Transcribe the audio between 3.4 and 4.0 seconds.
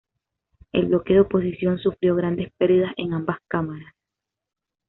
cámaras.